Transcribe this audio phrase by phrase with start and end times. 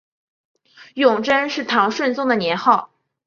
[0.95, 2.89] 永贞是唐顺宗的年号。